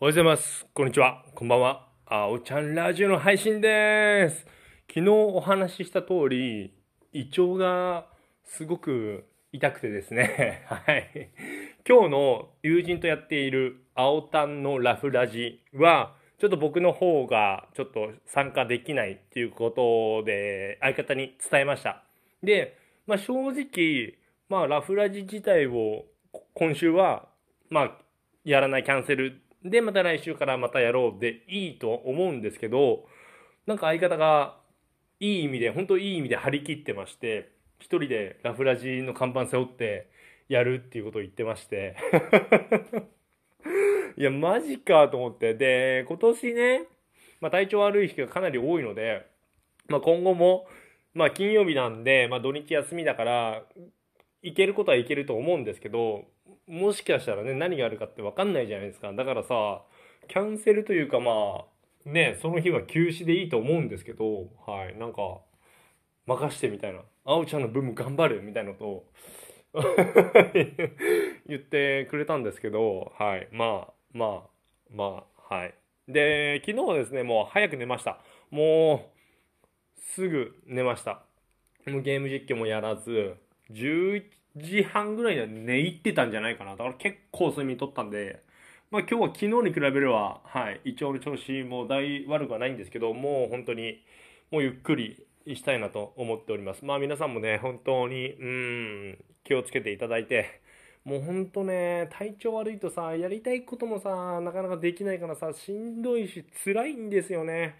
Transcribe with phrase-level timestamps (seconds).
[0.00, 0.64] おはようございます。
[0.74, 1.24] こんにちは。
[1.34, 1.88] こんばんは。
[2.06, 4.46] あおちゃんラジオの配信です。
[4.86, 6.72] 昨日お話しした通り、
[7.12, 8.06] 胃腸が
[8.44, 10.62] すごく痛くてですね。
[10.70, 11.30] はい。
[11.84, 22.04] 今日の友人とやっている青タンのラフラジは、ちょっと僕の方がちょっと参加できないっていうことで相方に伝えました。
[22.44, 22.76] で、
[23.08, 24.14] まあ正直、
[24.48, 26.04] まあラフラジ自体を
[26.54, 27.26] 今週は、
[27.68, 27.98] まあ
[28.44, 33.06] やらないキャンセルでまた来週からまたやろうでいいと思うんですけど
[33.66, 34.56] なんか相方が
[35.20, 40.08] いい意味で本当いい意味で張り切ってまして一人でラフラジの看板背負って
[40.48, 41.96] やるっていうことを言ってまして。
[44.16, 45.54] いやマジかと思って。
[45.54, 46.86] で今年ね、
[47.40, 49.26] まあ、体調悪い日がかなり多いので、
[49.88, 50.66] まあ、今後も、
[51.14, 53.62] まあ、金曜日なんで、まあ、土日休みだから
[54.42, 56.24] 行けることは行けると思うんですけど
[56.68, 59.12] もしかしたらね何があるかって分かんないじゃないですか。
[59.12, 59.82] だからさ
[60.28, 61.64] キャンセルというかま
[62.06, 65.40] あねその日は休止でいいと思うんですけどはいなんか
[66.26, 69.12] 任してみたいな「あおちゃんの分も頑張る」みたいなのとを
[71.46, 75.74] 言ってくれたんですけどはいまあまあまあはい。
[76.06, 78.20] で昨日はですねもう早く寝ました。
[78.50, 79.10] も
[79.96, 81.22] うすぐ寝ました。
[81.86, 83.36] もうゲーム実況もやらず
[83.70, 84.24] 11
[84.56, 86.72] 時半ぐらいには寝入ってたんじゃないかな。
[86.72, 88.42] だから結構睡眠とったんで。
[88.90, 94.02] まあ今日は昨日に比べればはい胃腸の調子も大悪くはないんですけどもう本当に
[94.50, 96.84] もうゆっくりしたいなと思っております。
[96.84, 100.60] まあ皆さんもね本当にうん気をつけていただいて
[101.04, 107.76] もうほんとね体調悪いとさやりたいこともさなかなかできないからさしんどいし辛いんですよね。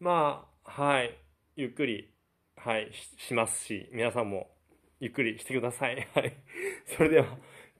[0.00, 1.16] まあはい
[1.56, 2.08] ゆっくり
[2.56, 4.48] はいししますし皆さんも
[5.02, 5.96] ゆっくりしてください。
[6.14, 6.32] はい。
[6.96, 7.26] それでは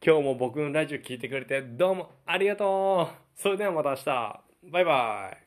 [0.04, 3.40] 今日も僕のラジオ聞いてくれてどうもありがとう。
[3.40, 4.40] それではまた明日。
[4.64, 5.41] バイバイ。